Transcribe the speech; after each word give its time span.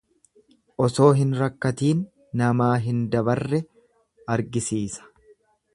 Osoo 0.85 1.09
hin 1.19 1.35
rakkatiin 1.41 2.01
namaa 2.43 2.73
hin 2.87 3.05
dabarree 3.17 3.61
argisiisa. 4.37 5.09